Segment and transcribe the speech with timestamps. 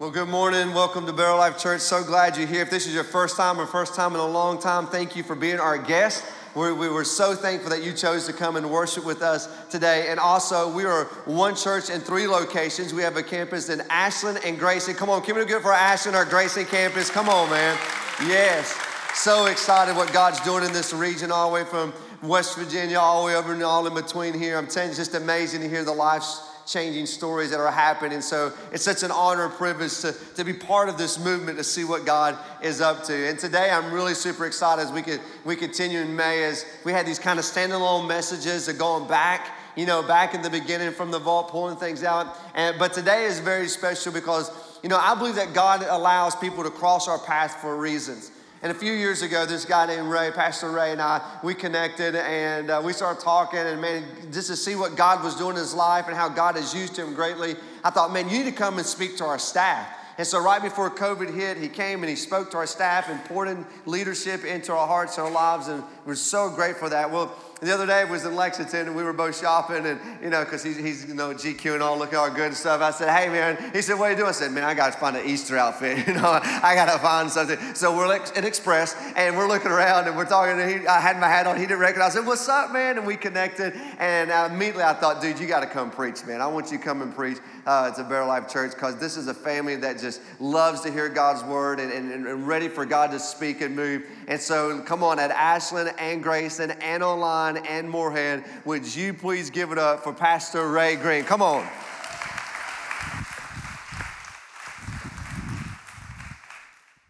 [0.00, 0.72] Well, good morning.
[0.72, 1.82] Welcome to Barrel Life Church.
[1.82, 2.62] So glad you're here.
[2.62, 5.22] If this is your first time or first time in a long time, thank you
[5.22, 6.24] for being our guest.
[6.54, 10.06] We're, we were so thankful that you chose to come and worship with us today.
[10.08, 12.94] And also, we are one church in three locations.
[12.94, 14.94] We have a campus in Ashland and Grayson.
[14.94, 17.10] Come on, give it a good for Ashland, our Grayson campus.
[17.10, 17.76] Come on, man.
[18.22, 18.74] Yes.
[19.12, 21.92] So excited what God's doing in this region, all the way from
[22.22, 24.56] West Virginia, all the way over and all in between here.
[24.56, 28.20] I'm telling you, it's just amazing to hear the lives changing stories that are happening.
[28.20, 31.64] So it's such an honor and privilege to, to be part of this movement to
[31.64, 33.28] see what God is up to.
[33.28, 36.92] And today I'm really super excited as we could we continue in May as we
[36.92, 40.92] had these kind of standalone messages of going back you know, back in the beginning
[40.92, 42.36] from the vault, pulling things out.
[42.54, 44.50] And, but today is very special because,
[44.82, 48.32] you know, I believe that God allows people to cross our path for reasons.
[48.62, 52.14] And a few years ago, this guy named Ray, Pastor Ray, and I, we connected
[52.14, 53.58] and uh, we started talking.
[53.58, 56.56] And man, just to see what God was doing in his life and how God
[56.56, 59.38] has used him greatly, I thought, man, you need to come and speak to our
[59.38, 59.88] staff.
[60.18, 63.64] And so, right before COVID hit, he came and he spoke to our staff and
[63.86, 65.68] leadership into our hearts and our lives.
[65.68, 67.10] And we're so grateful for that.
[67.10, 70.30] Well, the other day I was in Lexington and we were both shopping and, you
[70.30, 72.80] know, because he's, he's, you know, GQ and all, look at our good stuff.
[72.80, 73.58] I said, hey, man.
[73.74, 74.30] He said, what are you doing?
[74.30, 76.06] I said, man, I got to find an Easter outfit.
[76.10, 77.58] You know, I got to find something.
[77.74, 80.58] So we're at Express and we're looking around and we're talking.
[80.58, 81.56] And he, I had my hat on.
[81.56, 82.16] He didn't recognize.
[82.16, 82.96] I said, what's up, man?
[82.96, 83.74] And we connected.
[83.98, 86.40] And immediately I thought, dude, you got to come preach, man.
[86.40, 89.28] I want you to come and preach uh, to Barrel Life Church because this is
[89.28, 93.10] a family that just loves to hear God's word and, and, and ready for God
[93.12, 94.04] to speak and move.
[94.26, 99.50] And so come on, at Ashland and Grayson and online and Morehead, would you please
[99.50, 101.24] give it up for Pastor Ray Green?
[101.24, 101.66] Come on.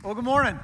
[0.02, 0.58] Well, good morning.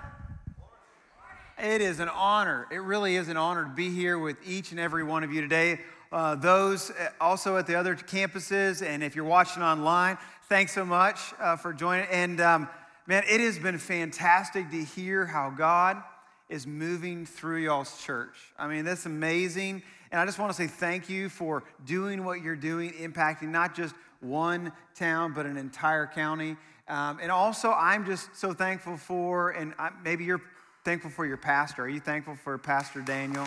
[1.58, 2.66] It is an honor.
[2.70, 5.40] It really is an honor to be here with each and every one of you
[5.40, 5.80] today.
[6.12, 10.84] Uh, those uh, also at the other campuses, and if you're watching online, thanks so
[10.84, 12.06] much uh, for joining.
[12.10, 12.68] And um,
[13.06, 16.02] man, it has been fantastic to hear how God
[16.48, 18.36] is moving through y'all's church.
[18.58, 19.82] I mean, that's amazing.
[20.10, 23.74] And I just want to say thank you for doing what you're doing, impacting not
[23.74, 26.56] just one town, but an entire county.
[26.88, 30.42] Um, and also, I'm just so thankful for, and I, maybe you're
[30.84, 31.82] thankful for your pastor.
[31.82, 33.44] Are you thankful for Pastor Daniel?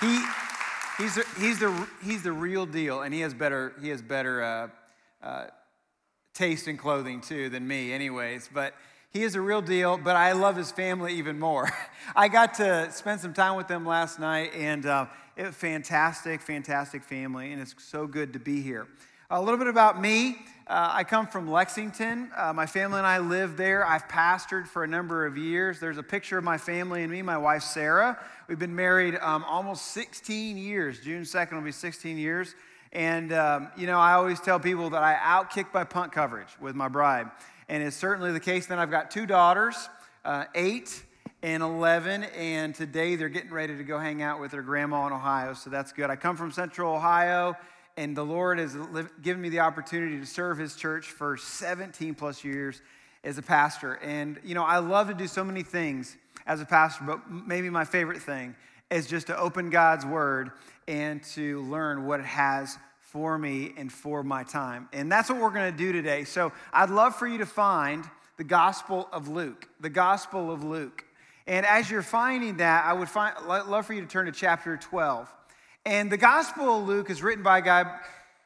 [0.00, 0.24] He,
[0.98, 4.42] he's, the, he's, the, he's the real deal, and he has better, he has better
[4.42, 4.68] uh,
[5.20, 5.46] uh,
[6.32, 8.48] taste in clothing too than me, anyways.
[8.54, 8.74] But
[9.16, 11.70] he is a real deal, but I love his family even more.
[12.16, 15.06] I got to spend some time with them last night, and uh,
[15.38, 18.86] it fantastic, fantastic family, and it's so good to be here.
[19.30, 20.36] A little bit about me.
[20.66, 22.30] Uh, I come from Lexington.
[22.36, 23.86] Uh, my family and I live there.
[23.86, 25.80] I've pastored for a number of years.
[25.80, 28.18] There's a picture of my family and me, my wife Sarah.
[28.48, 31.00] We've been married um, almost 16 years.
[31.00, 32.54] June 2nd will be 16 years.
[32.92, 36.74] And, um, you know, I always tell people that I outkick my punt coverage with
[36.74, 37.30] my bride.
[37.68, 38.66] And it's certainly the case.
[38.66, 39.88] Then I've got two daughters,
[40.24, 41.02] uh, eight
[41.42, 42.24] and 11.
[42.24, 45.54] And today they're getting ready to go hang out with their grandma in Ohio.
[45.54, 46.10] So that's good.
[46.10, 47.56] I come from Central Ohio
[47.96, 48.76] and the Lord has
[49.22, 52.82] given me the opportunity to serve His church for 17 plus years
[53.24, 53.94] as a pastor.
[53.94, 56.16] And, you know, I love to do so many things
[56.46, 58.54] as a pastor, but maybe my favorite thing
[58.90, 60.52] is just to open God's Word
[60.86, 62.76] and to learn what it has
[63.06, 64.88] for me and for my time.
[64.92, 66.24] And that's what we're going to do today.
[66.24, 68.04] So I'd love for you to find
[68.36, 71.04] the Gospel of Luke, the Gospel of Luke.
[71.46, 74.76] And as you're finding that, I would find, love for you to turn to chapter
[74.76, 75.32] 12.
[75.84, 78.00] And the Gospel of Luke is written by a guy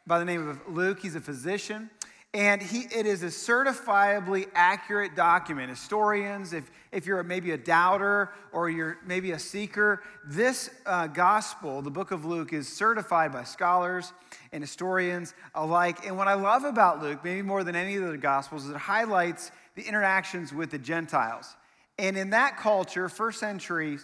[0.06, 1.00] by the name of Luke.
[1.00, 1.88] He's a physician.
[2.32, 5.68] And he, it is a certifiably accurate document.
[5.68, 11.82] Historians, if, if you're maybe a doubter or you're maybe a seeker, this uh, gospel,
[11.82, 14.12] the book of Luke, is certified by scholars
[14.52, 16.06] and historians alike.
[16.06, 18.76] And what I love about Luke, maybe more than any of the gospels, is it
[18.76, 21.56] highlights the interactions with the Gentiles.
[21.98, 23.98] And in that culture, first century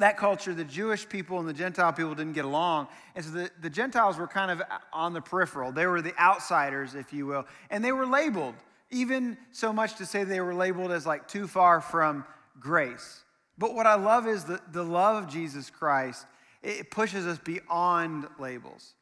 [0.00, 2.88] that culture, the Jewish people and the Gentile people didn't get along.
[3.14, 4.62] And so the, the Gentiles were kind of
[4.92, 5.72] on the peripheral.
[5.72, 7.46] They were the outsiders, if you will.
[7.70, 8.54] And they were labeled,
[8.90, 12.24] even so much to say they were labeled as like too far from
[12.58, 13.22] grace.
[13.56, 16.26] But what I love is the, the love of Jesus Christ,
[16.62, 18.94] it pushes us beyond labels.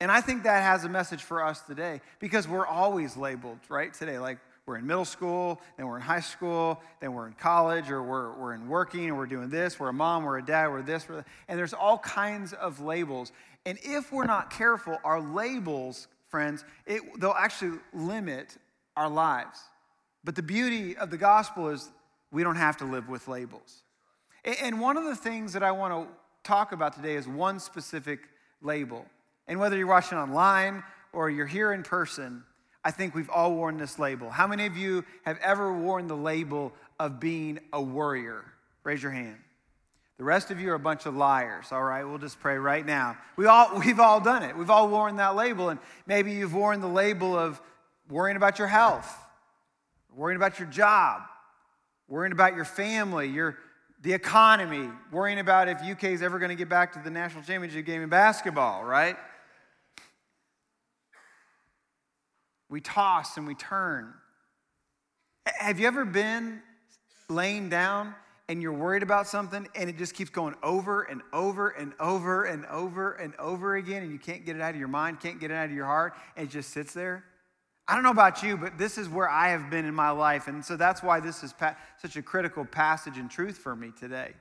[0.00, 3.92] And I think that has a message for us today because we're always labeled, right?
[3.94, 7.90] Today, like we're in middle school, then we're in high school, then we're in college,
[7.90, 10.68] or we're, we're in working, or we're doing this, we're a mom, we're a dad,
[10.68, 11.26] we're this, we're that.
[11.48, 13.32] And there's all kinds of labels.
[13.66, 18.56] And if we're not careful, our labels, friends, it, they'll actually limit
[18.96, 19.60] our lives.
[20.24, 21.90] But the beauty of the gospel is
[22.32, 23.82] we don't have to live with labels.
[24.44, 28.20] And one of the things that I want to talk about today is one specific
[28.62, 29.06] label.
[29.46, 30.82] And whether you're watching online
[31.12, 32.44] or you're here in person,
[32.84, 34.30] I think we've all worn this label.
[34.30, 38.44] How many of you have ever worn the label of being a worrier?
[38.84, 39.38] Raise your hand.
[40.18, 42.04] The rest of you are a bunch of liars, all right?
[42.04, 43.16] We'll just pray right now.
[43.36, 44.56] We all, we've all done it.
[44.56, 47.60] We've all worn that label, and maybe you've worn the label of
[48.08, 49.12] worrying about your health,
[50.14, 51.22] worrying about your job,
[52.06, 53.56] worrying about your family, your,
[54.02, 57.42] the economy, worrying about if UK is ever going to get back to the national
[57.42, 59.16] championship game in basketball, right?
[62.68, 64.12] We toss and we turn.
[65.46, 66.62] Have you ever been
[67.28, 68.14] laying down
[68.48, 72.44] and you're worried about something and it just keeps going over and over and over
[72.44, 75.40] and over and over again and you can't get it out of your mind, can't
[75.40, 77.24] get it out of your heart, and it just sits there?
[77.86, 80.48] I don't know about you, but this is where I have been in my life.
[80.48, 83.92] And so that's why this is pa- such a critical passage and truth for me
[83.98, 84.32] today.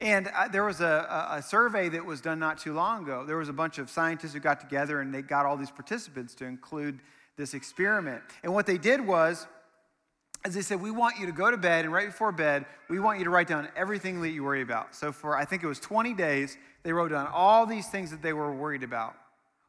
[0.00, 3.24] And uh, there was a, a, survey that was done not too long ago.
[3.24, 6.34] There was a bunch of scientists who got together and they got all these participants
[6.36, 7.00] to include
[7.36, 8.22] this experiment.
[8.42, 9.46] And what they did was,
[10.44, 13.00] as they said, we want you to go to bed, and right before bed, we
[13.00, 14.94] want you to write down everything that you worry about.
[14.94, 18.20] So for, I think it was 20 days, they wrote down all these things that
[18.20, 19.14] they were worried about.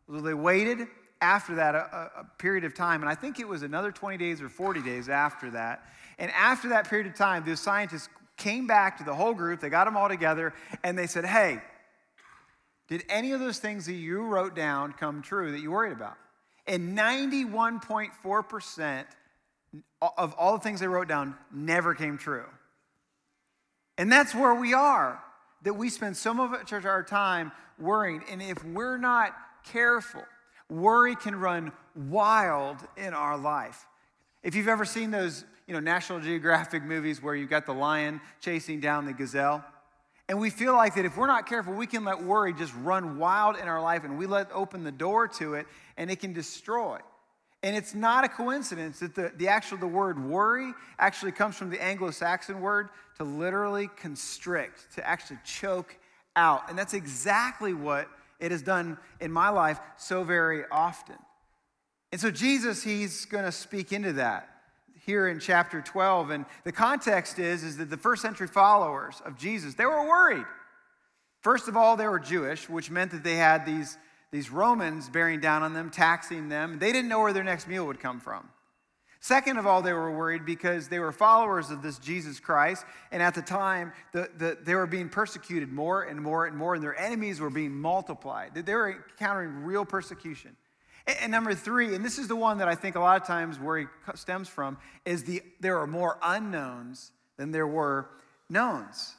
[0.09, 0.87] So they waited
[1.21, 4.41] after that a, a, period of time, and I think it was another 20 days
[4.41, 5.85] or 40 days after that.
[6.19, 9.69] And after that period of time, the scientists came back to the whole group, they
[9.69, 10.53] got them all together,
[10.83, 11.61] and they said, Hey,
[12.87, 16.15] did any of those things that you wrote down come true that you worried about?
[16.67, 19.05] And 91.4%
[20.17, 22.45] of all the things they wrote down never came true.
[23.97, 25.21] And that's where we are,
[25.63, 26.53] that we spend some of
[26.85, 28.23] our time worrying.
[28.29, 29.33] And if we're not
[29.63, 30.23] careful,
[30.69, 33.85] Worry can run wild in our life.
[34.41, 38.21] If you've ever seen those, you know, National Geographic movies where you've got the lion
[38.39, 39.63] chasing down the gazelle,
[40.27, 43.19] and we feel like that if we're not careful, we can let worry just run
[43.19, 45.67] wild in our life and we let open the door to it
[45.97, 46.97] and it can destroy.
[47.61, 51.69] And it's not a coincidence that the, the actual the word worry actually comes from
[51.69, 55.95] the Anglo-Saxon word to literally constrict, to actually choke
[56.35, 56.69] out.
[56.69, 58.07] And that's exactly what
[58.39, 61.15] it has done in my life so very often.
[62.11, 64.54] And so Jesus, he's going to speak into that
[65.05, 66.31] here in chapter 12.
[66.31, 70.45] And the context is, is that the first century followers of Jesus, they were worried.
[71.41, 73.97] First of all, they were Jewish, which meant that they had these,
[74.31, 76.79] these Romans bearing down on them, taxing them.
[76.79, 78.49] They didn't know where their next meal would come from.
[79.19, 83.23] Second of all, they were worried because they were followers of this Jesus Christ, and
[83.23, 86.83] at the time, the, the, they were being persecuted more and more and more, and
[86.83, 88.53] their enemies were being multiplied.
[88.53, 90.55] They were encountering real persecution.
[91.07, 93.59] And, number three, and this is the one that I think a lot of times
[93.59, 98.09] where worry stems from, is the there are more unknowns than there were
[98.49, 99.15] knowns.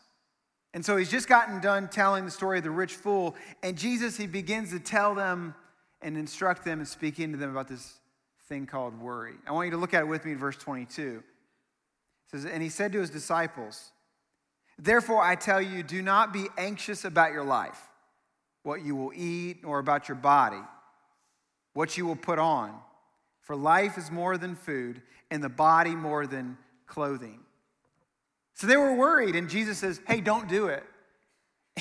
[0.74, 4.16] And so he's just gotten done telling the story of the rich fool, and Jesus,
[4.16, 5.54] he begins to tell them
[6.02, 7.94] and instruct them and speak into them about this
[8.48, 9.34] thing called worry.
[9.46, 11.22] I want you to look at it with me in verse 22.
[11.22, 13.90] It says, And he said to his disciples,
[14.78, 17.80] Therefore I tell you, do not be anxious about your life,
[18.62, 20.60] what you will eat, or about your body,
[21.76, 22.74] what you will put on.
[23.42, 26.56] For life is more than food, and the body more than
[26.86, 27.40] clothing.
[28.54, 30.82] So they were worried, and Jesus says, Hey, don't do it.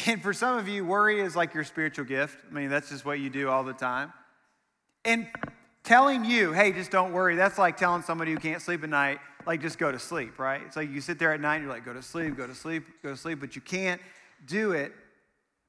[0.07, 2.37] And for some of you, worry is like your spiritual gift.
[2.51, 4.11] I mean, that's just what you do all the time.
[5.05, 5.29] And
[5.85, 9.19] telling you, hey, just don't worry, that's like telling somebody who can't sleep at night,
[9.47, 10.61] like, just go to sleep, right?
[10.65, 12.53] It's like you sit there at night and you're like, go to sleep, go to
[12.53, 14.01] sleep, go to sleep, but you can't
[14.45, 14.91] do it.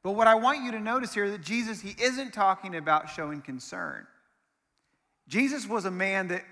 [0.03, 3.41] But what I want you to notice here that Jesus, he isn't talking about showing
[3.41, 4.07] concern.
[5.29, 6.45] Jesus was a man that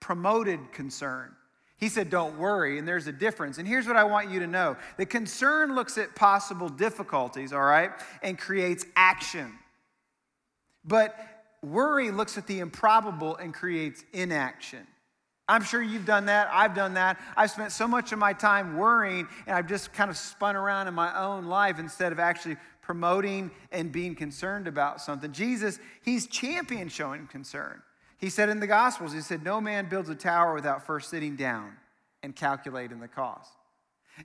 [0.00, 1.34] promoted concern.
[1.78, 3.58] He said, Don't worry, and there's a difference.
[3.58, 7.62] And here's what I want you to know the concern looks at possible difficulties, all
[7.62, 7.90] right,
[8.22, 9.52] and creates action.
[10.84, 11.16] But
[11.62, 14.86] worry looks at the improbable and creates inaction.
[15.48, 16.48] I'm sure you've done that.
[16.52, 17.18] I've done that.
[17.36, 20.88] I've spent so much of my time worrying, and I've just kind of spun around
[20.88, 25.32] in my own life instead of actually promoting and being concerned about something.
[25.32, 27.82] Jesus, he's champion showing concern.
[28.18, 31.36] He said in the Gospels, he said, No man builds a tower without first sitting
[31.36, 31.72] down
[32.22, 33.52] and calculating the cost.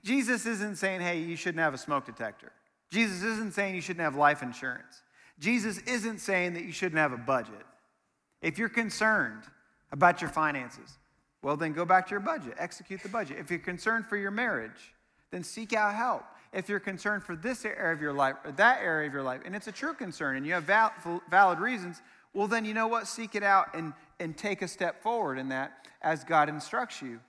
[0.02, 2.52] Jesus isn't saying, hey, you shouldn't have a smoke detector.
[2.90, 5.04] Jesus isn't saying you shouldn't have life insurance.
[5.40, 7.66] Jesus isn't saying that you shouldn't have a budget.
[8.42, 9.44] If you're concerned
[9.92, 10.98] about your finances,
[11.42, 13.38] well, then go back to your budget, execute the budget.
[13.40, 14.94] If you're concerned for your marriage,
[15.32, 16.24] then seek out help.
[16.54, 19.42] If you're concerned for this area of your life or that area of your life,
[19.44, 20.94] and it's a true concern and you have val-
[21.30, 22.02] valid reasons,
[22.34, 23.08] well, then you know what?
[23.08, 27.20] Seek it out and, and take a step forward in that as God instructs you.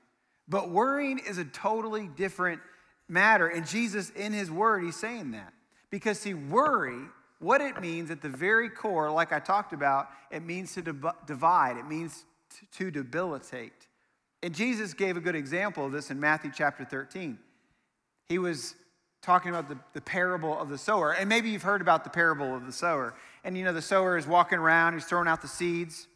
[0.49, 2.61] But worrying is a totally different
[3.09, 3.47] matter.
[3.47, 5.53] And Jesus, in his word, he's saying that.
[5.91, 7.01] Because, see, worry
[7.39, 10.83] what it means at the very core, like I talked about, it means to
[11.27, 12.25] divide, it means
[12.73, 13.89] to debilitate.
[14.43, 17.39] And Jesus gave a good example of this in Matthew chapter 13.
[18.29, 18.75] He was
[19.25, 21.13] talking about the, the parable of the sower.
[21.13, 23.15] And maybe you've heard about the parable of the sower.
[23.43, 26.07] And you know, the sower is walking around, he's throwing out the seeds.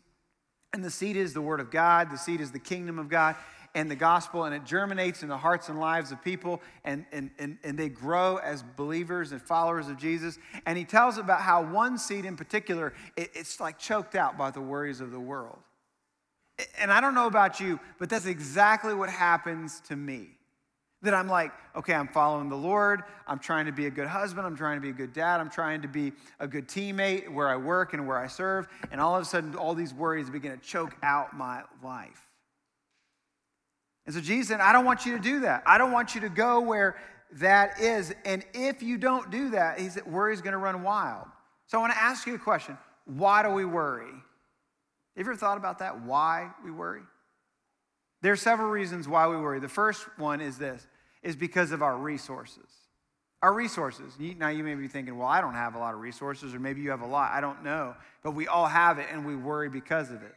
[0.74, 3.36] And the seed is the word of God, the seed is the kingdom of God
[3.74, 7.30] and the gospel, and it germinates in the hearts and lives of people, and, and,
[7.38, 10.38] and, and they grow as believers and followers of Jesus.
[10.66, 14.50] And he tells about how one seed in particular, it, it's like choked out by
[14.50, 15.58] the worries of the world.
[16.78, 20.37] And I don't know about you, but that's exactly what happens to me.
[21.02, 23.02] That I'm like, okay, I'm following the Lord.
[23.26, 24.46] I'm trying to be a good husband.
[24.46, 25.40] I'm trying to be a good dad.
[25.40, 28.68] I'm trying to be a good teammate where I work and where I serve.
[28.90, 32.26] And all of a sudden, all these worries begin to choke out my life.
[34.06, 35.62] And so Jesus said, I don't want you to do that.
[35.66, 36.96] I don't want you to go where
[37.32, 38.14] that is.
[38.24, 41.26] And if you don't do that, he said, worry is going to run wild.
[41.66, 44.10] So I want to ask you a question Why do we worry?
[44.10, 46.00] Have you ever thought about that?
[46.02, 47.02] Why we worry?
[48.20, 49.60] There are several reasons why we worry.
[49.60, 50.86] The first one is this
[51.22, 52.68] is because of our resources.
[53.42, 54.14] Our resources.
[54.18, 56.80] Now you may be thinking, well, I don't have a lot of resources, or maybe
[56.80, 57.32] you have a lot.
[57.32, 57.94] I don't know.
[58.22, 60.34] But we all have it and we worry because of it.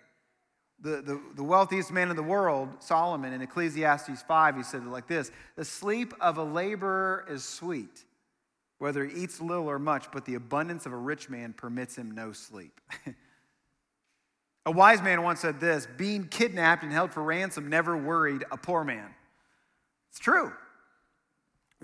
[0.79, 4.87] The, the, the wealthiest man in the world, Solomon, in Ecclesiastes 5, he said it
[4.87, 8.03] like this The sleep of a laborer is sweet,
[8.79, 12.11] whether he eats little or much, but the abundance of a rich man permits him
[12.11, 12.81] no sleep.
[14.65, 18.57] A wise man once said this being kidnapped and held for ransom never worried a
[18.57, 19.07] poor man.
[20.09, 20.51] It's true.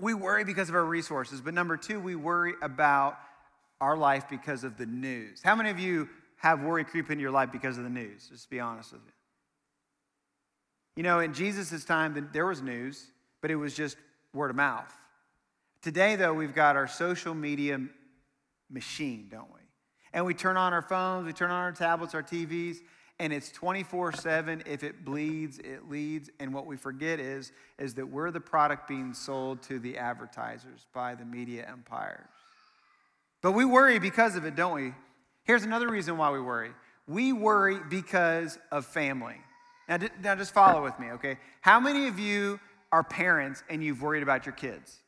[0.00, 3.18] We worry because of our resources, but number two, we worry about
[3.80, 5.40] our life because of the news.
[5.42, 8.28] How many of you have worry creep into your life because of the news?
[8.30, 9.12] Just be honest with you.
[10.96, 13.06] You know, in Jesus' time, there was news,
[13.40, 13.96] but it was just
[14.32, 14.92] word of mouth.
[15.82, 17.80] Today, though, we've got our social media
[18.70, 19.57] machine, don't we?
[20.12, 22.78] And we turn on our phones, we turn on our tablets, our TVs,
[23.20, 24.66] and it's 24-7.
[24.66, 26.30] If it bleeds, it leads.
[26.38, 30.86] And what we forget is, is that we're the product being sold to the advertisers
[30.92, 32.26] by the media empires.
[33.42, 34.94] But we worry because of it, don't we?
[35.44, 36.70] Here's another reason why we worry.
[37.06, 39.36] We worry because of family.
[39.88, 41.38] Now, now just follow with me, okay?
[41.60, 42.60] How many of you
[42.92, 44.98] are parents and you've worried about your kids?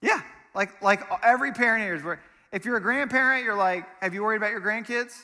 [0.00, 0.20] Yeah,
[0.54, 2.20] like, like every parent here is worried.
[2.52, 5.14] If you're a grandparent, you're like, have you worried about your grandkids?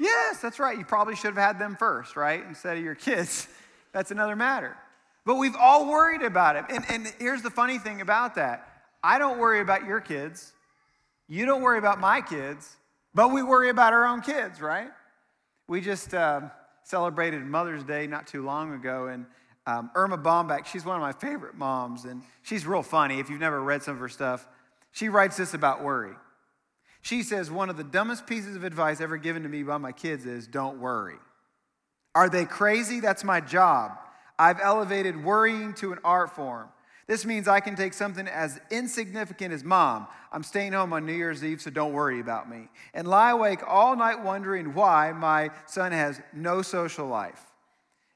[0.00, 0.78] Yes, that's right.
[0.78, 2.44] You probably should have had them first, right?
[2.46, 3.48] Instead of your kids.
[3.92, 4.76] That's another matter.
[5.24, 6.64] But we've all worried about it.
[6.68, 8.68] And, and here's the funny thing about that
[9.02, 10.52] I don't worry about your kids.
[11.28, 12.76] You don't worry about my kids,
[13.14, 14.88] but we worry about our own kids, right?
[15.66, 16.42] We just uh,
[16.84, 19.26] celebrated Mother's Day not too long ago, and
[19.66, 23.18] um, Erma Bombeck, she's one of my favorite moms, and she's real funny.
[23.20, 24.48] If you've never read some of her stuff,
[24.92, 26.14] she writes this about worry.
[27.08, 29.92] She says, One of the dumbest pieces of advice ever given to me by my
[29.92, 31.16] kids is don't worry.
[32.14, 33.00] Are they crazy?
[33.00, 33.92] That's my job.
[34.38, 36.68] I've elevated worrying to an art form.
[37.06, 40.06] This means I can take something as insignificant as mom.
[40.30, 42.68] I'm staying home on New Year's Eve, so don't worry about me.
[42.92, 47.40] And lie awake all night wondering why my son has no social life.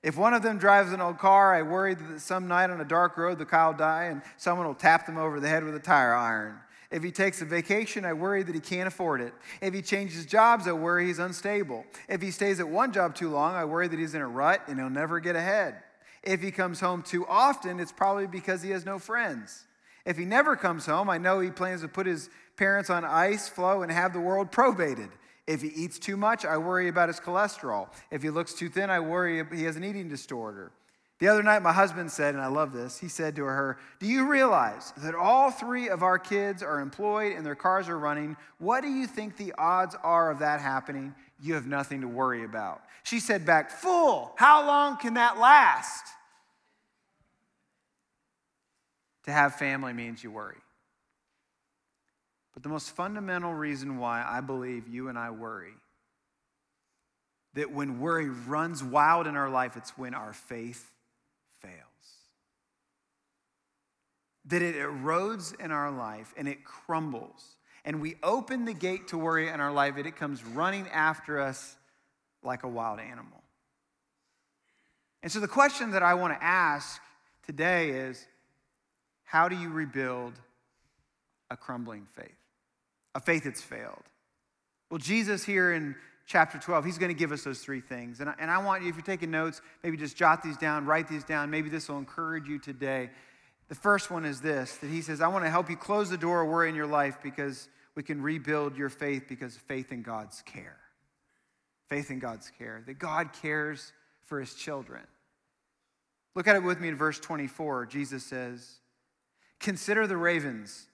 [0.03, 2.85] If one of them drives an old car, I worry that some night on a
[2.85, 5.75] dark road the car will die and someone will tap them over the head with
[5.75, 6.59] a tire iron.
[6.93, 9.33] If he takes a vacation, I worry that he can't afford it.
[9.63, 11.87] If he changes jobs, I worry he's unstable.
[12.07, 14.61] If he stays at one job too long, I worry that he's in a rut
[14.69, 15.77] and he'll never get ahead.
[16.23, 19.65] If he comes home too often, it's probably because he has no friends.
[20.05, 23.49] If he never comes home, I know he plans to put his parents on ice
[23.49, 25.09] floe and have the world probated.
[25.47, 27.89] If he eats too much, I worry about his cholesterol.
[28.11, 30.73] If he looks too thin, I worry he has an eating disorder.
[31.23, 34.09] The other night, my husband said, and I love this, he said to her, Do
[34.09, 38.37] you realize that all three of our kids are employed and their cars are running?
[38.59, 41.15] What do you think the odds are of that happening?
[41.41, 42.83] You have nothing to worry about.
[43.05, 46.07] She said back, Fool, how long can that last?
[49.27, 50.59] To have family means you worry.
[52.53, 55.75] But the most fundamental reason why I believe you and I worry
[57.55, 60.89] that when worry runs wild in our life, it's when our faith
[61.63, 61.75] fails.
[64.53, 67.57] That it erodes in our life and it crumbles.
[67.87, 71.41] And we open the gate to worry in our life and it comes running after
[71.41, 71.77] us
[72.43, 73.43] like a wild animal.
[75.23, 77.01] And so the question that I want to ask
[77.47, 78.27] today is
[79.25, 80.35] how do you rebuild
[81.51, 82.37] a crumbling faith?
[83.15, 84.03] A faith that's failed.
[84.91, 85.95] Well, Jesus here in
[86.27, 88.21] chapter 12, he's going to give us those three things.
[88.21, 90.85] And I, and I want you, if you're taking notes, maybe just jot these down,
[90.85, 91.49] write these down.
[91.49, 93.09] Maybe this will encourage you today.
[93.69, 96.19] The first one is this that he says, I want to help you close the
[96.19, 100.03] door of worry in your life because we can rebuild your faith because faith in
[100.03, 100.79] God's care.
[101.89, 102.83] Faith in God's care.
[102.87, 103.93] That God cares
[104.25, 105.03] for his children.
[106.35, 107.87] Look at it with me in verse 24.
[107.87, 108.79] Jesus says,
[109.61, 110.87] Consider the ravens.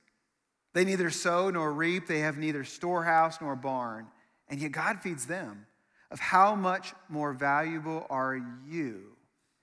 [0.75, 4.07] They neither sow nor reap, they have neither storehouse nor barn,
[4.49, 5.67] and yet God feeds them.
[6.11, 9.03] Of how much more valuable are you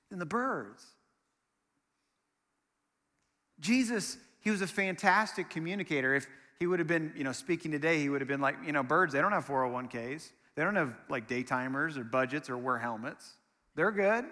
[0.10, 0.84] than the birds?
[3.60, 6.16] Jesus, he was a fantastic communicator.
[6.16, 6.28] If
[6.60, 8.84] he would have been, you know, speaking today, he would have been like, you know,
[8.84, 10.32] birds, they don't have 401ks.
[10.56, 13.34] They don't have like daytimers or budgets or wear helmets.
[13.76, 14.26] They're good.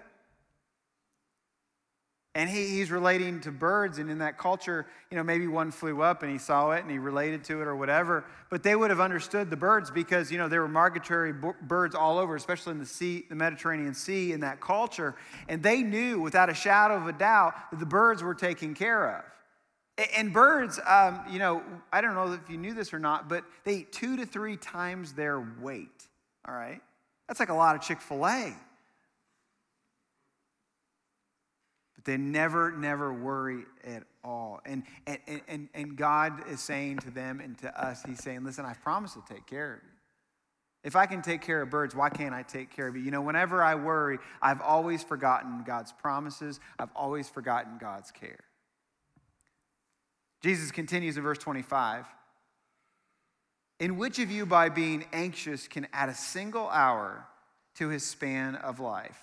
[2.36, 6.02] And he, he's relating to birds, and in that culture, you know, maybe one flew
[6.02, 8.26] up and he saw it and he related to it or whatever.
[8.50, 11.94] But they would have understood the birds because, you know, there were migratory b- birds
[11.94, 15.16] all over, especially in the sea, the Mediterranean Sea, in that culture.
[15.48, 19.18] And they knew without a shadow of a doubt that the birds were taken care
[19.18, 19.26] of.
[20.18, 21.62] And birds, um, you know,
[21.92, 24.58] I don't know if you knew this or not, but they eat two to three
[24.58, 26.08] times their weight.
[26.48, 26.82] All right?
[27.28, 28.56] That's like a lot of Chick fil A.
[31.93, 34.60] But they never, never worry at all.
[34.66, 38.66] And, and, and, and God is saying to them and to us, He's saying, listen,
[38.66, 39.90] I've promised to take care of you.
[40.84, 43.04] If I can take care of birds, why can't I take care of you?
[43.04, 48.44] You know, whenever I worry, I've always forgotten God's promises, I've always forgotten God's care.
[50.42, 52.06] Jesus continues in verse 25.
[53.80, 57.26] In which of you, by being anxious, can add a single hour
[57.76, 59.18] to his span of life?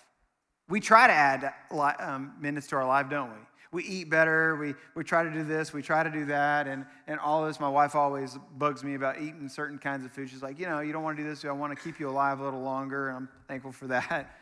[0.70, 1.52] We try to add
[1.98, 3.36] um, minutes to our life, don't we?
[3.72, 6.84] We eat better, we, we try to do this, we try to do that, and,
[7.06, 7.60] and all this.
[7.60, 10.28] My wife always bugs me about eating certain kinds of food.
[10.28, 12.08] She's like, you know, you don't want to do this, I want to keep you
[12.08, 14.36] alive a little longer, and I'm thankful for that.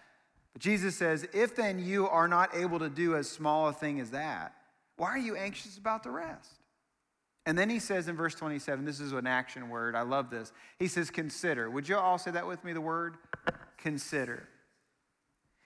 [0.54, 4.00] But Jesus says, if then you are not able to do as small a thing
[4.00, 4.54] as that,
[4.96, 6.52] why are you anxious about the rest?
[7.44, 9.94] And then he says in verse 27, this is an action word.
[9.94, 10.52] I love this.
[10.78, 11.70] He says, consider.
[11.70, 13.16] Would you all say that with me, the word?
[13.76, 14.48] Consider.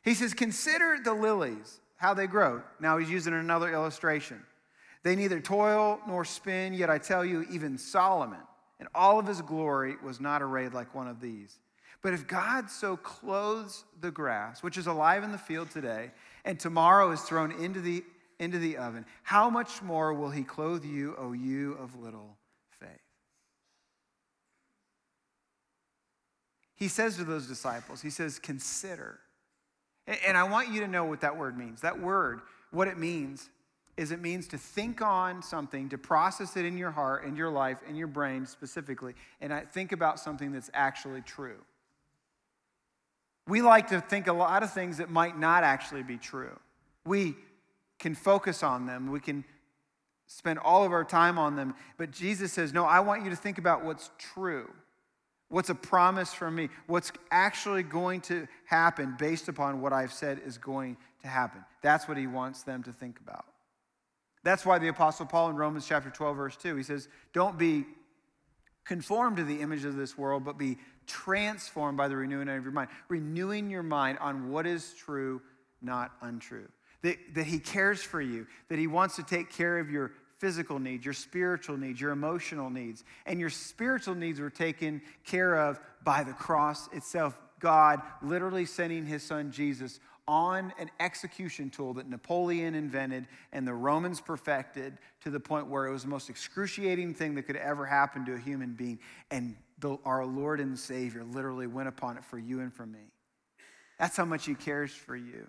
[0.02, 2.62] He says, consider the lilies, how they grow.
[2.80, 4.42] Now he's using another illustration.
[5.02, 8.40] They neither toil nor spin, yet I tell you, even Solomon,
[8.80, 11.58] in all of his glory, was not arrayed like one of these.
[12.02, 16.10] But if God so clothes the grass, which is alive in the field today,
[16.44, 18.04] and tomorrow is thrown into the
[18.38, 22.36] into the oven, how much more will he clothe you, O you of little
[22.80, 22.88] faith?
[26.74, 29.20] He says to those disciples, He says, consider.
[30.06, 31.80] And I want you to know what that word means.
[31.80, 33.50] That word, what it means,
[33.96, 37.50] is it means to think on something, to process it in your heart, in your
[37.50, 41.58] life, in your brain specifically, and I think about something that's actually true.
[43.46, 46.58] We like to think a lot of things that might not actually be true.
[47.04, 47.36] We
[47.98, 49.10] can focus on them.
[49.10, 49.44] We can
[50.26, 51.74] spend all of our time on them.
[51.96, 54.70] But Jesus says, No, I want you to think about what's true.
[55.52, 56.70] What's a promise from me?
[56.86, 61.62] What's actually going to happen based upon what I've said is going to happen?
[61.82, 63.44] That's what he wants them to think about.
[64.44, 67.84] That's why the Apostle Paul in Romans chapter 12, verse 2, he says, Don't be
[68.86, 72.72] conformed to the image of this world, but be transformed by the renewing of your
[72.72, 72.88] mind.
[73.08, 75.42] Renewing your mind on what is true,
[75.82, 76.68] not untrue
[77.02, 80.80] that, that He cares for you, that He wants to take care of your physical
[80.80, 83.04] needs, your spiritual needs, your emotional needs.
[83.26, 87.38] And your spiritual needs were taken care of by the cross itself.
[87.60, 93.72] God literally sending His Son Jesus on an execution tool that Napoleon invented and the
[93.72, 97.86] Romans perfected to the point where it was the most excruciating thing that could ever
[97.86, 98.98] happen to a human being.
[99.30, 103.12] And the, our Lord and Savior literally went upon it for you and for me.
[103.96, 105.46] That's how much He cares for you.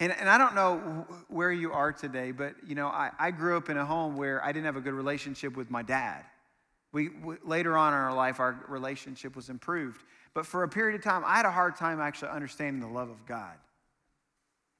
[0.00, 3.58] And, and I don't know where you are today, but you know, I, I grew
[3.58, 6.24] up in a home where I didn't have a good relationship with my dad.
[6.92, 10.02] We, we, later on in our life, our relationship was improved.
[10.32, 13.10] But for a period of time, I had a hard time actually understanding the love
[13.10, 13.54] of God.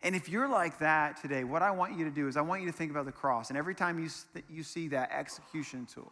[0.03, 2.63] And if you're like that today, what I want you to do is I want
[2.63, 3.51] you to think about the cross.
[3.51, 4.09] And every time you,
[4.49, 6.11] you see that execution tool,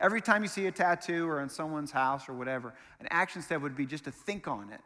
[0.00, 3.62] every time you see a tattoo or in someone's house or whatever, an action step
[3.62, 4.80] would be just to think on it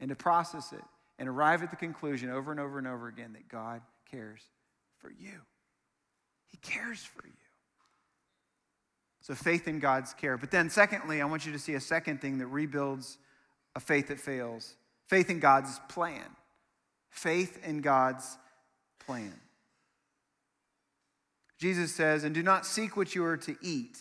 [0.00, 0.82] and to process it
[1.18, 4.40] and arrive at the conclusion over and over and over again that God cares
[4.98, 5.40] for you.
[6.46, 7.32] He cares for you.
[9.20, 10.38] So, faith in God's care.
[10.38, 13.18] But then, secondly, I want you to see a second thing that rebuilds
[13.74, 14.74] a faith that fails
[15.06, 16.24] faith in God's plan.
[17.10, 18.38] Faith in God's
[19.04, 19.34] plan.
[21.58, 23.98] Jesus says, And do not seek what you are to eat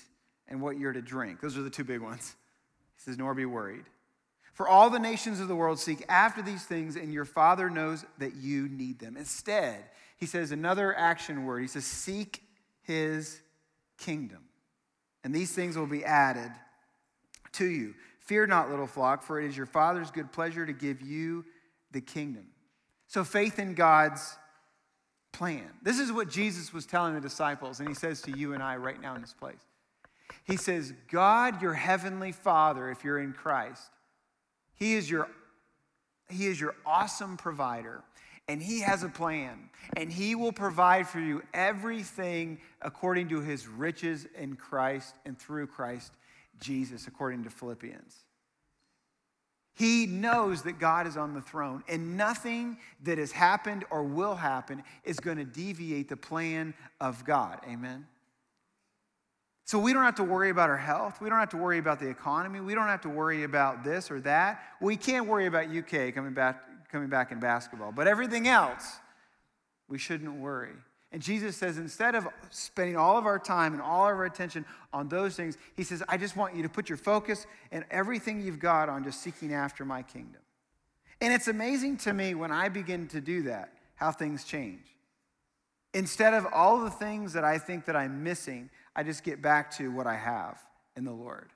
[0.47, 1.41] and what you're to drink.
[1.41, 2.35] Those are the two big ones.
[2.95, 3.85] He says, Nor be worried.
[4.57, 8.03] For all the nations of the world seek after these things, and your Father knows
[8.17, 9.15] that you need them.
[9.15, 9.83] Instead,
[10.17, 11.61] he says another action word.
[11.61, 12.41] He says, Seek
[12.81, 13.39] his
[13.99, 14.45] kingdom.
[15.23, 16.51] And these things will be added
[17.51, 17.93] to you.
[18.21, 21.45] Fear not, little flock, for it is your Father's good pleasure to give you
[21.91, 22.47] the kingdom.
[23.05, 24.37] So, faith in God's
[25.33, 25.69] plan.
[25.83, 28.77] This is what Jesus was telling the disciples, and he says to you and I
[28.77, 29.61] right now in this place.
[30.45, 33.91] He says, God, your heavenly Father, if you're in Christ,
[34.77, 35.29] He is your,
[36.29, 38.03] he is your awesome provider
[38.47, 43.67] and He has a plan, and He will provide for you everything according to His
[43.67, 46.13] riches in Christ and through Christ
[46.59, 48.15] Jesus, according to Philippians.
[49.75, 54.35] He knows that God is on the throne, and nothing that has happened or will
[54.35, 57.59] happen is going to deviate the plan of God.
[57.67, 58.07] Amen?
[59.67, 61.19] So we don't have to worry about our health.
[61.19, 62.61] We don't have to worry about the economy.
[62.61, 64.63] We don't have to worry about this or that.
[64.79, 67.91] We can't worry about UK coming back coming back in basketball.
[67.91, 68.99] But everything else,
[69.89, 70.71] we shouldn't worry.
[71.11, 74.63] And Jesus says, instead of spending all of our time and all of our attention
[74.93, 78.39] on those things, he says, I just want you to put your focus and everything
[78.39, 80.41] you've got on just seeking after my kingdom.
[81.19, 84.85] And it's amazing to me when I begin to do that, how things change.
[85.93, 89.69] Instead of all the things that I think that I'm missing, I just get back
[89.77, 90.59] to what I have
[90.95, 91.51] in the Lord.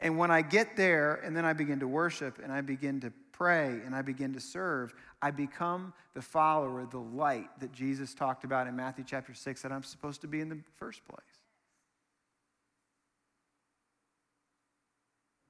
[0.00, 3.12] And when I get there and then I begin to worship and I begin to
[3.32, 8.44] pray and I begin to serve, I become the follower, the light that Jesus talked
[8.44, 11.24] about in Matthew chapter 6 that I'm supposed to be in the first place.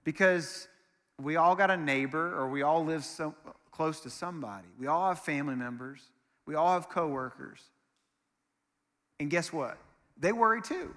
[0.05, 0.68] Because
[1.20, 3.35] we all got a neighbor or we all live so
[3.73, 4.68] close to somebody.
[4.79, 6.01] We all have family members.
[6.47, 7.61] We all have coworkers.
[9.18, 9.79] And guess what?
[10.16, 10.94] They worry too.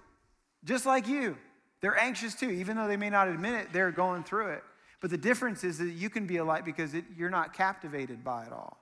[0.67, 1.37] Just like you.
[1.79, 2.49] They're anxious too.
[2.49, 4.63] Even though they may not admit it, they're going through it.
[4.99, 8.23] But the difference is that you can be a light because it, you're not captivated
[8.23, 8.77] by it all.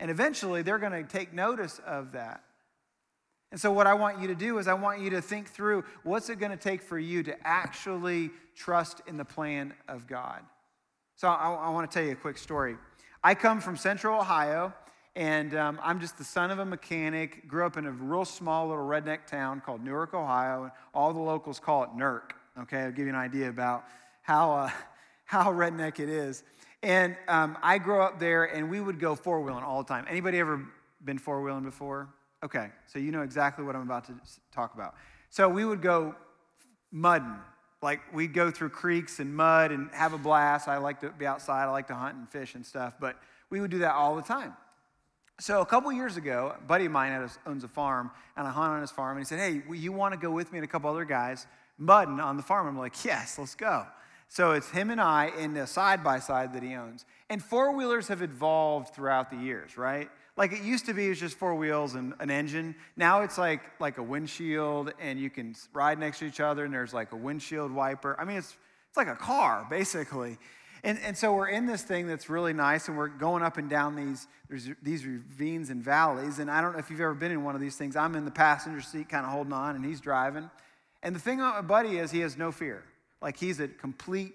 [0.00, 2.42] And eventually they're going to take notice of that.
[3.50, 5.84] And so, what I want you to do is, I want you to think through
[6.04, 10.40] what's it going to take for you to actually trust in the plan of God.
[11.16, 12.76] So, I, I want to tell you a quick story.
[13.22, 14.72] I come from Central Ohio,
[15.14, 17.46] and um, I'm just the son of a mechanic.
[17.48, 20.64] Grew up in a real small little redneck town called Newark, Ohio.
[20.64, 22.32] And all the locals call it NERC.
[22.62, 23.84] Okay, I'll give you an idea about
[24.22, 24.52] how.
[24.52, 24.70] Uh,
[25.32, 26.44] how redneck it is.
[26.82, 30.04] And um, I grew up there, and we would go four wheeling all the time.
[30.06, 30.62] Anybody ever
[31.02, 32.10] been four wheeling before?
[32.44, 34.14] Okay, so you know exactly what I'm about to
[34.52, 34.94] talk about.
[35.30, 36.14] So we would go
[36.90, 37.34] mudding.
[37.80, 40.68] Like we'd go through creeks and mud and have a blast.
[40.68, 41.64] I like to be outside.
[41.64, 42.94] I like to hunt and fish and stuff.
[43.00, 43.16] But
[43.48, 44.54] we would do that all the time.
[45.42, 48.74] So a couple years ago, a buddy of mine owns a farm, and I hunt
[48.74, 49.16] on his farm.
[49.16, 51.48] And he said, "Hey, you want to go with me and a couple other guys
[51.78, 53.84] mudding on the farm?" I'm like, "Yes, let's go."
[54.28, 57.04] So it's him and I in the side by side that he owns.
[57.28, 60.08] And four wheelers have evolved throughout the years, right?
[60.36, 62.76] Like it used to be, it was just four wheels and an engine.
[62.96, 66.72] Now it's like like a windshield, and you can ride next to each other, and
[66.72, 68.14] there's like a windshield wiper.
[68.16, 68.56] I mean, it's
[68.90, 70.38] it's like a car basically.
[70.84, 73.70] And, and so we're in this thing that's really nice, and we're going up and
[73.70, 74.26] down these,
[74.82, 76.40] these ravines and valleys.
[76.40, 77.94] And I don't know if you've ever been in one of these things.
[77.94, 80.50] I'm in the passenger seat, kind of holding on, and he's driving.
[81.02, 82.82] And the thing about my buddy is he has no fear
[83.20, 84.34] like he's a complete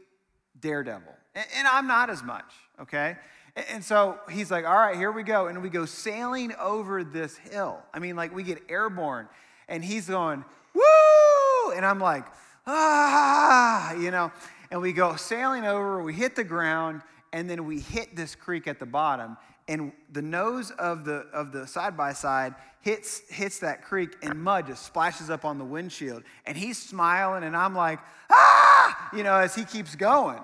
[0.62, 1.14] daredevil.
[1.36, 3.18] And, and I'm not as much, okay?
[3.56, 5.48] And, and so he's like, all right, here we go.
[5.48, 7.80] And we go sailing over this hill.
[7.94, 9.28] I mean, like we get airborne,
[9.68, 11.72] and he's going, woo!
[11.76, 12.26] And I'm like,
[12.66, 14.32] ah, you know.
[14.71, 17.01] And we go sailing over, we hit the ground,
[17.34, 19.38] and then we hit this creek at the bottom.
[19.67, 24.41] And the nose of the of the side by side hits hits that creek and
[24.41, 26.23] mud just splashes up on the windshield.
[26.45, 27.99] And he's smiling and i'm like
[28.32, 29.10] ah!
[29.13, 30.39] You know as he keeps going.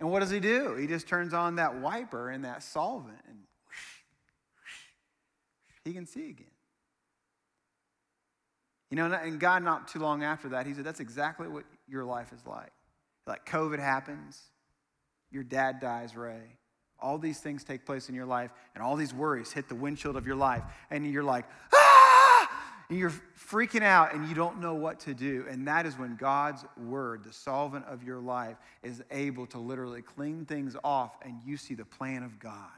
[0.00, 0.76] And what does he do?
[0.76, 3.76] He just turns on that wiper and that solvent and whoosh,
[4.60, 6.46] whoosh, he can see again.
[8.90, 12.04] You know and god not too long after that he said that's exactly what your
[12.04, 12.72] life is like
[13.26, 14.40] like covid happens
[15.30, 16.56] your dad dies ray
[16.98, 20.16] all these things take place in your life, and all these worries hit the windshield
[20.16, 22.50] of your life, and you're like, ah!
[22.88, 23.12] And you're
[23.50, 25.44] freaking out, and you don't know what to do.
[25.50, 30.02] And that is when God's word, the solvent of your life, is able to literally
[30.02, 32.70] clean things off, and you see the plan of God.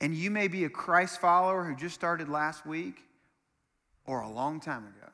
[0.00, 3.02] And you may be a Christ follower who just started last week
[4.04, 5.10] or a long time ago.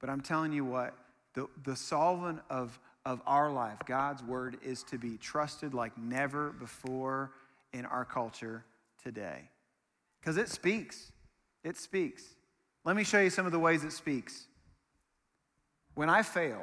[0.00, 0.94] But I'm telling you what,
[1.34, 6.50] the, the solvent of of our life, God's word is to be trusted like never
[6.50, 7.32] before
[7.72, 8.64] in our culture
[9.02, 9.48] today.
[10.20, 11.12] Because it speaks.
[11.64, 12.22] It speaks.
[12.84, 14.46] Let me show you some of the ways it speaks.
[15.94, 16.62] When I fail,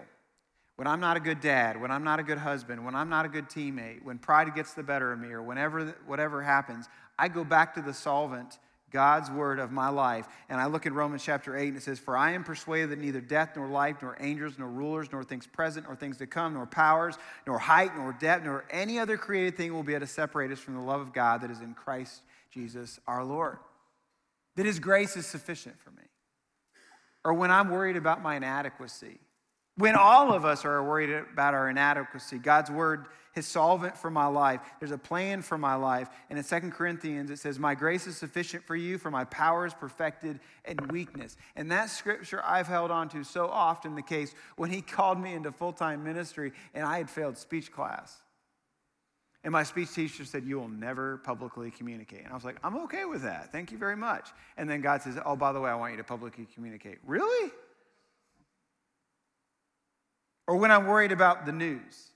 [0.76, 3.26] when I'm not a good dad, when I'm not a good husband, when I'm not
[3.26, 7.30] a good teammate, when pride gets the better of me, or whenever whatever happens, I
[7.30, 8.60] go back to the solvent
[8.92, 10.28] God's word of my life.
[10.50, 13.00] And I look in Romans chapter 8 and it says, For I am persuaded that
[13.00, 16.54] neither death nor life, nor angels, nor rulers, nor things present, nor things to come,
[16.54, 20.12] nor powers, nor height, nor depth, nor any other created thing will be able to
[20.12, 22.22] separate us from the love of God that is in Christ
[22.52, 23.58] Jesus our Lord.
[24.56, 26.04] That his grace is sufficient for me.
[27.26, 29.20] Or when I'm worried about my inadequacy,
[29.78, 34.26] when all of us are worried about our inadequacy, God's word is solvent for my
[34.26, 34.60] life.
[34.80, 36.10] There's a plan for my life.
[36.30, 39.66] And in 2 Corinthians, it says, My grace is sufficient for you, for my power
[39.66, 41.38] is perfected in weakness.
[41.56, 45.34] And that scripture I've held on to so often the case when he called me
[45.34, 48.18] into full time ministry and I had failed speech class.
[49.44, 52.24] And my speech teacher said, You will never publicly communicate.
[52.24, 53.52] And I was like, I'm okay with that.
[53.52, 54.30] Thank you very much.
[54.58, 56.98] And then God says, Oh, by the way, I want you to publicly communicate.
[57.06, 57.52] Really?
[60.48, 62.12] Or when I'm worried about the news.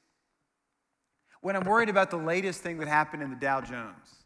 [1.41, 4.21] When I'm worried about the latest thing that happened in the Dow Jones.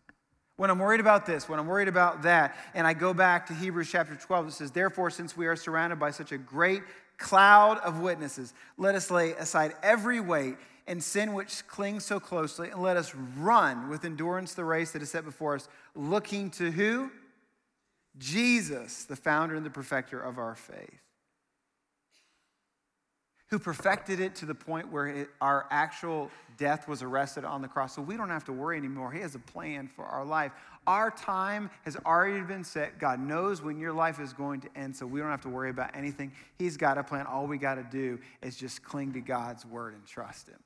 [0.57, 3.53] When I'm worried about this, when I'm worried about that, and I go back to
[3.53, 6.83] Hebrews chapter 12, it says, Therefore, since we are surrounded by such a great
[7.17, 10.55] cloud of witnesses, let us lay aside every weight
[10.87, 15.01] and sin which clings so closely, and let us run with endurance the race that
[15.01, 17.11] is set before us, looking to who?
[18.17, 21.04] Jesus, the founder and the perfecter of our faith
[23.47, 27.67] who perfected it to the point where it, our actual death was arrested on the
[27.67, 27.93] cross.
[27.95, 29.11] So we don't have to worry anymore.
[29.11, 30.51] He has a plan for our life.
[30.87, 32.99] Our time has already been set.
[32.99, 35.69] God knows when your life is going to end, so we don't have to worry
[35.69, 36.31] about anything.
[36.57, 37.27] He's got a plan.
[37.27, 40.59] All we got to do is just cling to God's word and trust Him.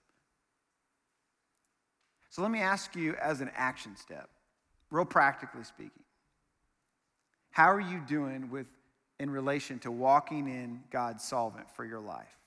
[2.29, 4.29] So let me ask you as an action step,
[4.91, 6.03] real practically speaking,
[7.51, 8.67] how are you doing with
[9.19, 12.38] in relation to walking in God's solvent for your life?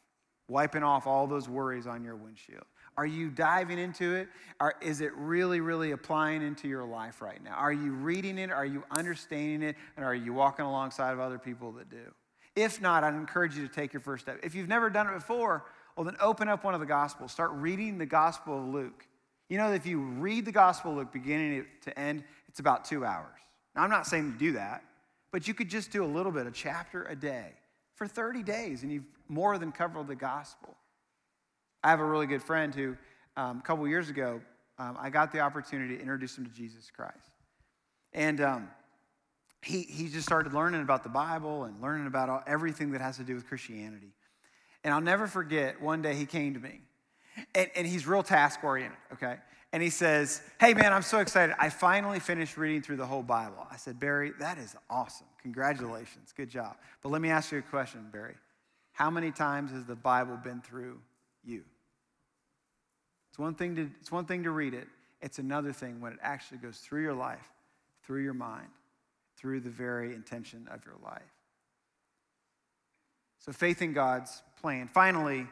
[0.48, 2.64] Wiping off all those worries on your windshield?
[2.96, 4.28] Are you diving into it?
[4.60, 7.54] Or is it really, really applying into your life right now?
[7.54, 8.50] Are you reading it?
[8.50, 9.76] Are you understanding it?
[9.96, 12.12] And are you walking alongside of other people that do?
[12.54, 14.40] If not, I'd encourage you to take your first step.
[14.42, 15.64] If you've never done it before,
[15.96, 17.32] well, then open up one of the Gospels.
[17.32, 19.06] Start reading the Gospel of Luke.
[19.48, 22.84] You know, that if you read the Gospel of Luke beginning to end, it's about
[22.84, 23.38] two hours.
[23.74, 24.84] Now, I'm not saying to do that,
[25.30, 27.52] but you could just do a little bit, a chapter a day
[28.02, 30.74] for 30 days, and you've more than covered the gospel.
[31.84, 32.96] I have a really good friend who,
[33.36, 34.40] um, a couple years ago,
[34.76, 37.30] um, I got the opportunity to introduce him to Jesus Christ.
[38.12, 38.68] And um,
[39.62, 43.18] he, he just started learning about the Bible and learning about all, everything that has
[43.18, 44.10] to do with Christianity.
[44.82, 46.80] And I'll never forget, one day he came to me,
[47.54, 49.36] and, and he's real task oriented, okay?
[49.72, 51.56] And he says, Hey, man, I'm so excited.
[51.58, 53.66] I finally finished reading through the whole Bible.
[53.70, 55.26] I said, Barry, that is awesome.
[55.40, 56.32] Congratulations.
[56.36, 56.76] Good job.
[57.02, 58.34] But let me ask you a question, Barry.
[58.92, 61.00] How many times has the Bible been through
[61.42, 61.62] you?
[63.30, 64.86] It's one thing to, it's one thing to read it,
[65.22, 67.48] it's another thing when it actually goes through your life,
[68.04, 68.68] through your mind,
[69.38, 71.22] through the very intention of your life.
[73.38, 74.86] So, faith in God's plan.
[74.86, 75.46] Finally,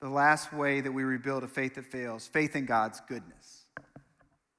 [0.00, 3.64] the last way that we rebuild a faith that fails faith in God's goodness.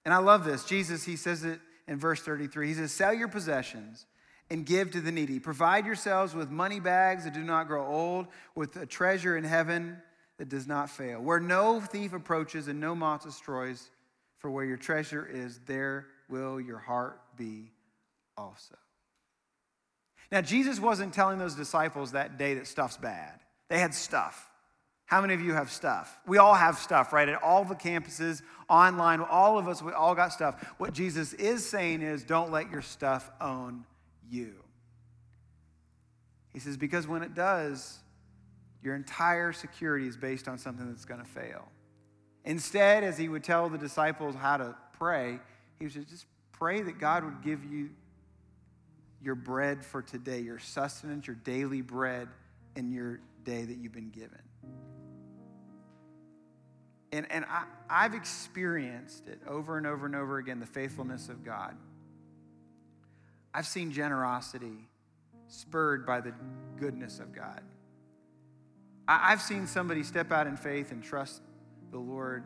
[0.04, 0.66] And I love this.
[0.66, 2.68] Jesus, he says it in verse 33.
[2.68, 4.06] He says, Sell your possessions
[4.50, 5.40] and give to the needy.
[5.40, 9.98] Provide yourselves with money bags that do not grow old, with a treasure in heaven
[10.38, 13.90] that does not fail, where no thief approaches and no moth destroys.
[14.40, 17.72] For where your treasure is, there will your heart be
[18.38, 18.76] also.
[20.32, 23.40] Now, Jesus wasn't telling those disciples that day that stuff's bad.
[23.70, 24.52] They had stuff.
[25.06, 26.18] How many of you have stuff?
[26.26, 27.30] We all have stuff, right?
[27.30, 30.74] At all the campuses, online, all of us, we all got stuff.
[30.78, 33.86] What Jesus is saying is don't let your stuff own
[34.30, 34.56] you.
[36.54, 38.00] He says, because when it does,
[38.82, 41.68] your entire security is based on something that's going to fail.
[42.44, 45.40] Instead, as he would tell the disciples how to pray,
[45.80, 47.90] he would just pray that God would give you
[49.22, 52.28] your bread for today, your sustenance, your daily bread
[52.76, 54.40] in your day that you've been given.
[57.16, 61.46] And, and I, I've experienced it over and over and over again the faithfulness of
[61.46, 61.78] God.
[63.54, 64.90] I've seen generosity
[65.48, 66.34] spurred by the
[66.76, 67.62] goodness of God.
[69.08, 71.42] I, I've seen somebody step out in faith and trust
[71.92, 72.44] the Lord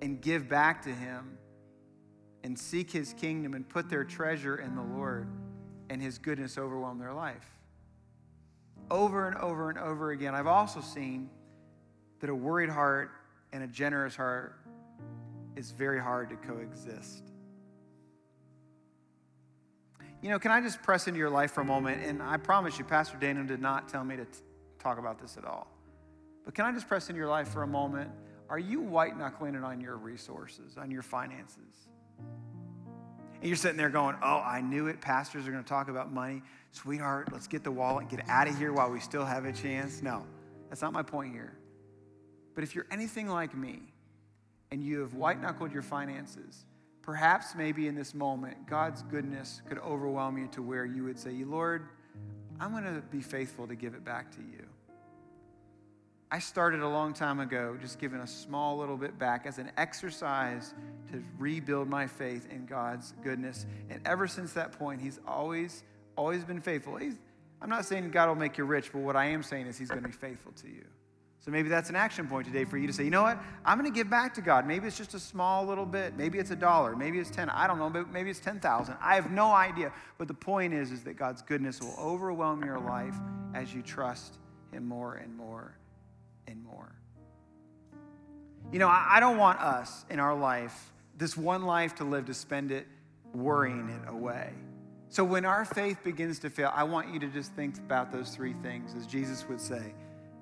[0.00, 1.36] and give back to Him
[2.44, 5.26] and seek His kingdom and put their treasure in the Lord
[5.90, 7.50] and His goodness overwhelm their life.
[8.92, 11.30] Over and over and over again, I've also seen
[12.20, 13.10] that a worried heart
[13.54, 14.56] and a generous heart
[15.54, 17.22] is very hard to coexist.
[20.20, 22.02] You know, can I just press into your life for a moment?
[22.04, 24.38] And I promise you, Pastor Daniel did not tell me to t-
[24.80, 25.68] talk about this at all.
[26.44, 28.10] But can I just press into your life for a moment?
[28.50, 31.88] Are you white knuckling it on your resources, on your finances?
[32.18, 35.00] And you're sitting there going, Oh, I knew it.
[35.00, 36.42] Pastors are going to talk about money.
[36.72, 39.52] Sweetheart, let's get the wallet and get out of here while we still have a
[39.52, 40.02] chance.
[40.02, 40.26] No,
[40.70, 41.56] that's not my point here.
[42.54, 43.80] But if you're anything like me
[44.70, 46.64] and you have white knuckled your finances,
[47.02, 51.32] perhaps maybe in this moment, God's goodness could overwhelm you to where you would say,
[51.44, 51.88] Lord,
[52.60, 54.64] I'm going to be faithful to give it back to you.
[56.30, 59.70] I started a long time ago just giving a small little bit back as an
[59.76, 60.74] exercise
[61.12, 63.66] to rebuild my faith in God's goodness.
[63.88, 65.84] And ever since that point, He's always,
[66.16, 66.96] always been faithful.
[66.96, 67.14] He's,
[67.62, 69.90] I'm not saying God will make you rich, but what I am saying is He's
[69.90, 70.84] going to be faithful to you.
[71.44, 73.38] So maybe that's an action point today for you to say, you know what?
[73.66, 74.66] I'm going to give back to God.
[74.66, 76.16] Maybe it's just a small little bit.
[76.16, 76.96] Maybe it's a dollar.
[76.96, 77.50] Maybe it's 10.
[77.50, 78.06] I don't know.
[78.10, 78.96] Maybe it's 10,000.
[78.98, 79.92] I have no idea.
[80.16, 83.14] But the point is, is that God's goodness will overwhelm your life
[83.52, 84.38] as you trust
[84.72, 85.76] Him more and more
[86.46, 86.94] and more.
[88.72, 92.34] You know, I don't want us in our life, this one life to live, to
[92.34, 92.86] spend it
[93.34, 94.50] worrying it away.
[95.10, 98.30] So when our faith begins to fail, I want you to just think about those
[98.30, 98.94] three things.
[98.96, 99.92] As Jesus would say,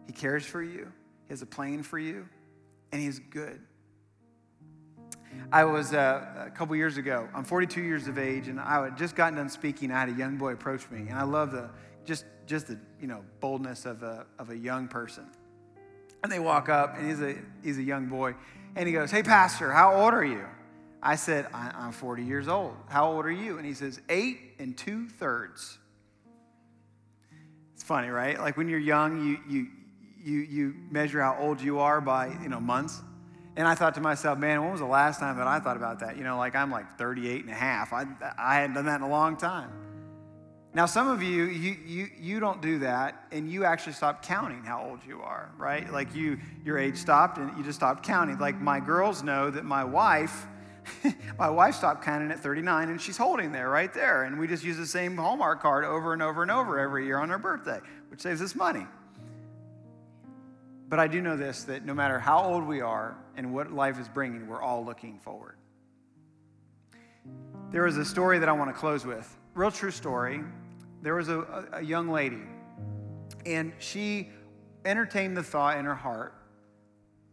[0.07, 0.93] He cares for you,
[1.29, 2.29] He has a plan for you,
[2.91, 3.61] and He is good.
[5.51, 8.97] I was uh, a couple years ago, I'm 42 years of age, and I had
[8.97, 9.91] just gotten done speaking.
[9.91, 11.71] I had a young boy approach me, and I love the
[12.05, 15.25] just, just the you know, boldness of a, of a young person.
[16.23, 18.35] And they walk up, and he's a, he's a young boy.
[18.77, 20.45] And he goes, Hey, Pastor, how old are you?
[21.03, 22.77] I said, I'm 40 years old.
[22.89, 23.59] How old are you?
[23.59, 25.79] And he says, Eight and two thirds.
[27.75, 28.39] It's funny, right?
[28.39, 29.67] Like when you're young, you, you,
[30.25, 33.03] you, you measure how old you are by, you know, months.
[33.57, 36.01] And I thought to myself, man, when was the last time that I thought about
[36.01, 36.17] that?
[36.17, 37.93] You know, like I'm like 38 and a half.
[37.93, 38.07] I,
[38.39, 39.71] I hadn't done that in a long time.
[40.75, 44.63] Now, some of you, you, you, you don't do that, and you actually stop counting
[44.63, 45.91] how old you are, right?
[45.93, 48.39] Like you, your age stopped, and you just stopped counting.
[48.39, 50.47] Like my girls know that my wife,
[51.39, 54.23] my wife stopped counting at 39, and she's holding there, right there.
[54.23, 57.19] And we just use the same Hallmark card over and over and over every year
[57.19, 58.87] on her birthday, which saves us money.
[60.93, 63.99] But I do know this that no matter how old we are and what life
[63.99, 65.57] is bringing, we're all looking forward.
[67.71, 69.39] There is a story that I want to close with.
[69.55, 70.45] Real true story
[71.01, 72.43] there was a, a young lady,
[73.47, 74.29] and she
[74.85, 76.35] entertained the thought in her heart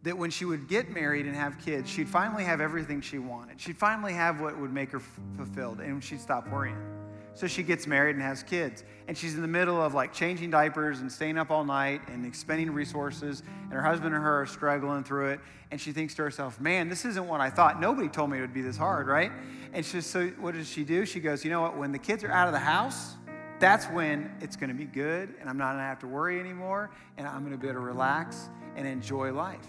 [0.04, 3.60] that when she would get married and have kids, she'd finally have everything she wanted.
[3.60, 6.99] She'd finally have what would make her f- fulfilled, and she'd stop worrying.
[7.34, 10.50] So she gets married and has kids, and she's in the middle of like changing
[10.50, 14.46] diapers and staying up all night and expending resources, and her husband and her are
[14.46, 15.40] struggling through it.
[15.70, 17.80] And she thinks to herself, "Man, this isn't what I thought.
[17.80, 19.30] Nobody told me it would be this hard, right?"
[19.72, 21.06] And she, so what does she do?
[21.06, 21.76] She goes, "You know what?
[21.76, 23.16] When the kids are out of the house."
[23.60, 26.40] that's when it's going to be good and I'm not going to have to worry
[26.40, 29.66] anymore and I'm going to be able to relax and enjoy life.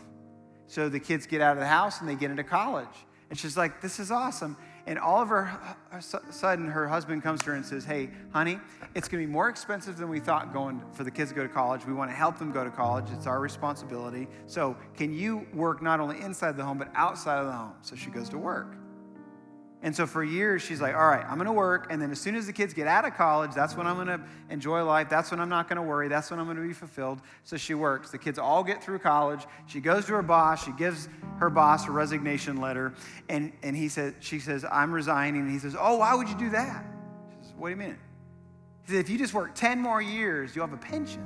[0.68, 2.88] So the kids get out of the house and they get into college.
[3.30, 4.56] And she's like, this is awesome.
[4.88, 5.52] And all of her,
[5.92, 8.60] a sudden, her husband comes to her and says, Hey, honey,
[8.96, 11.44] it's going to be more expensive than we thought going for the kids to go
[11.44, 11.86] to college.
[11.86, 13.06] We want to help them go to college.
[13.14, 14.28] It's our responsibility.
[14.48, 17.74] So, can you work not only inside the home, but outside of the home?
[17.82, 18.76] So she goes to work.
[19.84, 21.88] And so for years, she's like, all right, I'm going to work.
[21.90, 24.08] And then as soon as the kids get out of college, that's when I'm going
[24.08, 25.10] to enjoy life.
[25.10, 26.08] That's when I'm not going to worry.
[26.08, 27.20] That's when I'm going to be fulfilled.
[27.44, 28.12] So she works.
[28.12, 29.42] The kids all get through college.
[29.66, 30.64] She goes to her boss.
[30.64, 32.94] She gives her boss a resignation letter.
[33.28, 35.42] And, and he says, she says, I'm resigning.
[35.42, 36.86] And he says, oh, why would you do that?
[37.40, 37.98] She says, do you mean?
[38.86, 41.24] He said, if you just work 10 more years, you'll have a pension.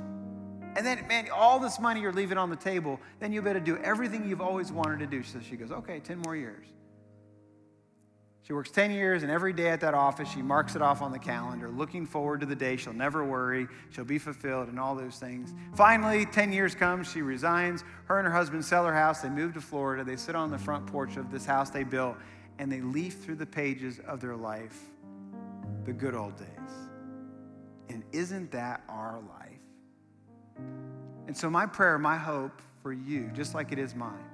[0.76, 3.76] And then, man, all this money you're leaving on the table, then you better do
[3.78, 5.22] everything you've always wanted to do.
[5.22, 6.66] So she goes, okay, 10 more years.
[8.46, 11.10] She works 10 years, and every day at that office, she marks it off on
[11.10, 14.94] the calendar, looking forward to the day she'll never worry, she'll be fulfilled, and all
[14.94, 15.52] those things.
[15.74, 17.82] Finally, 10 years comes, she resigns.
[18.04, 19.20] Her and her husband sell her house.
[19.20, 20.04] They move to Florida.
[20.04, 22.16] They sit on the front porch of this house they built,
[22.60, 24.78] and they leaf through the pages of their life
[25.84, 26.46] the good old days.
[27.88, 30.66] And isn't that our life?
[31.26, 34.30] And so, my prayer, my hope for you, just like it is mine,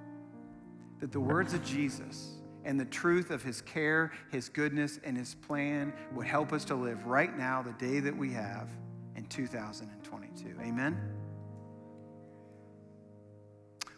[1.01, 5.35] that the words of Jesus, and the truth of his care, his goodness, and his
[5.35, 8.68] plan would help us to live right now, the day that we have
[9.16, 10.57] in 2022.
[10.61, 11.01] Amen?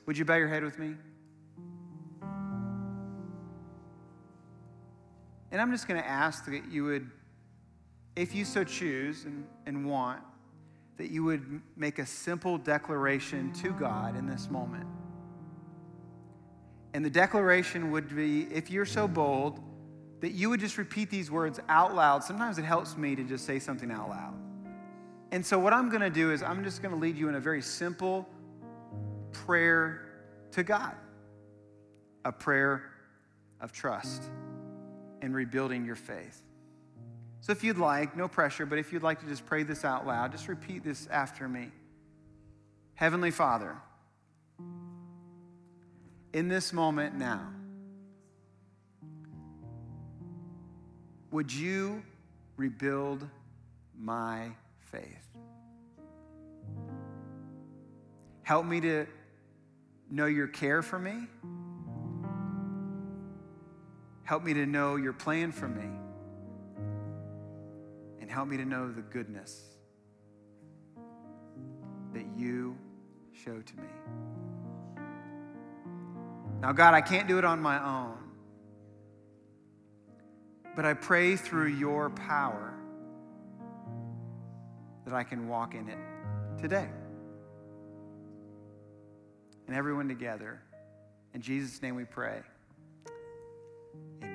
[0.06, 0.94] Would you bow your head with me?
[5.50, 7.10] And I'm just going to ask that you would,
[8.16, 10.20] if you so choose and, and want,
[10.96, 14.86] that you would make a simple declaration to God in this moment.
[16.94, 19.60] And the declaration would be if you're so bold,
[20.20, 22.24] that you would just repeat these words out loud.
[22.24, 24.34] Sometimes it helps me to just say something out loud.
[25.32, 27.34] And so, what I'm going to do is, I'm just going to lead you in
[27.34, 28.26] a very simple
[29.32, 30.00] prayer
[30.52, 30.94] to God,
[32.24, 32.84] a prayer
[33.60, 34.22] of trust
[35.20, 36.40] and rebuilding your faith.
[37.40, 40.06] So if you'd like, no pressure, but if you'd like to just pray this out
[40.06, 41.70] loud, just repeat this after me.
[42.94, 43.76] Heavenly Father,
[46.34, 47.48] in this moment now,
[51.30, 52.02] would you
[52.56, 53.24] rebuild
[53.96, 54.50] my
[54.90, 55.28] faith?
[58.42, 59.06] Help me to
[60.10, 61.28] know your care for me.
[64.24, 65.88] Help me to know your plan for me.
[68.20, 69.62] And help me to know the goodness
[72.12, 72.76] that you
[73.32, 74.33] show to me.
[76.64, 78.16] Now, God, I can't do it on my own,
[80.74, 82.72] but I pray through your power
[85.04, 85.98] that I can walk in it
[86.58, 86.88] today.
[89.66, 90.62] And everyone together,
[91.34, 92.40] in Jesus' name we pray.
[94.22, 94.33] Amen.